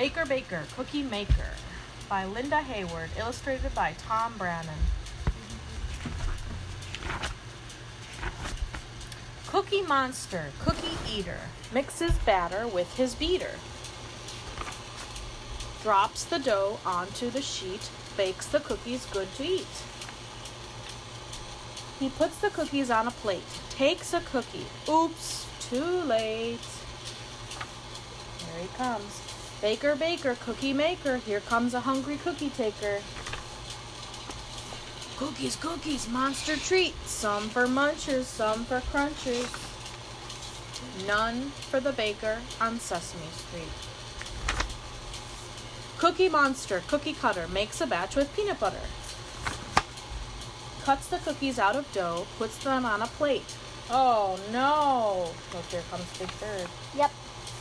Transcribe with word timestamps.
Baker 0.00 0.24
Baker 0.24 0.62
Cookie 0.76 1.02
Maker 1.02 1.50
by 2.08 2.24
Linda 2.24 2.62
Hayward, 2.62 3.10
illustrated 3.18 3.74
by 3.74 3.94
Tom 3.98 4.32
Brannon. 4.38 4.78
Cookie 9.46 9.82
Monster, 9.82 10.52
Cookie 10.58 10.96
Eater, 11.06 11.40
mixes 11.70 12.16
batter 12.24 12.66
with 12.66 12.96
his 12.96 13.14
beater. 13.14 13.56
Drops 15.82 16.24
the 16.24 16.38
dough 16.38 16.80
onto 16.86 17.28
the 17.28 17.42
sheet, 17.42 17.90
bakes 18.16 18.46
the 18.46 18.60
cookies 18.60 19.04
good 19.04 19.28
to 19.34 19.44
eat. 19.44 19.82
He 21.98 22.08
puts 22.08 22.38
the 22.38 22.48
cookies 22.48 22.90
on 22.90 23.06
a 23.06 23.10
plate, 23.10 23.60
takes 23.68 24.14
a 24.14 24.20
cookie. 24.20 24.64
Oops, 24.88 25.46
too 25.60 26.00
late. 26.04 26.58
Here 28.38 28.62
he 28.62 28.68
comes. 28.78 29.29
Baker, 29.60 29.94
baker, 29.94 30.36
cookie 30.36 30.72
maker, 30.72 31.18
here 31.18 31.40
comes 31.40 31.74
a 31.74 31.80
hungry 31.80 32.16
cookie 32.16 32.48
taker. 32.48 33.00
Cookies, 35.18 35.56
cookies, 35.56 36.08
monster 36.08 36.56
treat. 36.56 36.94
Some 37.04 37.50
for 37.50 37.66
munchers, 37.66 38.24
some 38.24 38.64
for 38.64 38.80
crunchers. 38.80 39.66
None 41.06 41.50
for 41.50 41.78
the 41.78 41.92
baker 41.92 42.38
on 42.58 42.80
Sesame 42.80 43.26
Street. 43.32 43.90
Cookie 45.98 46.30
Monster, 46.30 46.82
cookie 46.86 47.12
cutter, 47.12 47.46
makes 47.46 47.82
a 47.82 47.86
batch 47.86 48.16
with 48.16 48.34
peanut 48.34 48.58
butter. 48.58 48.80
Cuts 50.82 51.08
the 51.08 51.18
cookies 51.18 51.58
out 51.58 51.76
of 51.76 51.92
dough, 51.92 52.26
puts 52.38 52.56
them 52.64 52.86
on 52.86 53.02
a 53.02 53.06
plate. 53.06 53.54
Oh 53.92 54.38
no! 54.52 55.32
Look, 55.52 55.64
here 55.66 55.82
comes 55.90 56.18
Big 56.18 56.30
Bird. 56.38 56.68
Yep. 56.96 57.10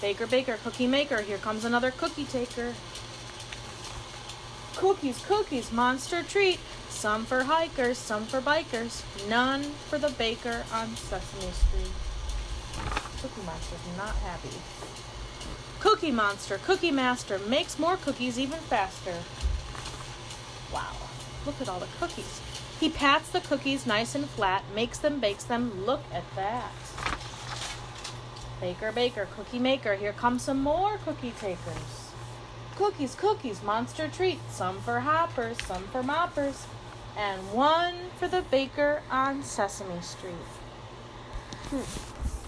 Baker, 0.02 0.28
baker, 0.28 0.58
cookie 0.64 0.88
maker, 0.88 1.22
here 1.22 1.40
comes 1.40 1.66
another 1.66 1.92
cookie 1.92 2.26
taker. 2.26 2.74
Cookies, 4.76 5.26
cookies, 5.26 5.72
monster 5.72 6.24
treat. 6.24 6.60
Some 6.90 7.26
for 7.26 7.44
hikers, 7.44 7.98
some 7.98 8.26
for 8.26 8.42
bikers. 8.42 9.04
None 9.28 9.64
for 9.64 9.98
the 9.98 10.10
baker 10.10 10.64
on 10.72 10.96
Sesame 10.96 11.52
Street. 11.52 11.92
Cookie 13.22 13.46
Monster's 13.46 13.98
not 13.98 14.16
happy. 14.18 14.50
Cookie 15.80 16.12
Monster, 16.12 16.60
Cookie 16.60 16.92
Master, 16.92 17.40
makes 17.40 17.78
more 17.78 17.98
cookies 17.98 18.40
even 18.40 18.60
faster. 18.60 19.16
Wow, 20.74 20.94
look 21.46 21.60
at 21.62 21.68
all 21.68 21.80
the 21.80 21.88
cookies. 22.00 22.42
He 22.80 22.90
pats 22.90 23.30
the 23.30 23.42
cookies 23.42 23.86
nice 23.86 24.16
and 24.16 24.30
flat, 24.30 24.64
makes 24.74 25.00
them, 25.00 25.20
bakes 25.20 25.44
them. 25.44 25.86
Look 25.86 26.02
at 26.14 26.24
that. 26.36 26.72
Baker, 28.62 28.92
baker, 28.92 29.28
cookie 29.36 29.60
maker, 29.60 29.96
here 29.96 30.14
come 30.14 30.40
some 30.40 30.62
more 30.62 30.98
cookie 31.00 31.34
takers. 31.40 32.12
Cookies, 32.78 33.16
cookies, 33.16 33.62
monster 33.62 34.08
treat. 34.08 34.40
Some 34.50 34.80
for 34.80 35.02
hoppers, 35.02 35.62
some 35.66 35.84
for 35.88 36.02
moppers, 36.02 36.66
and 37.18 37.42
one 37.52 37.96
for 38.18 38.30
the 38.30 38.44
baker 38.44 39.02
on 39.12 39.44
Sesame 39.44 40.02
Street. 40.02 40.34
Hmm. 41.70 42.39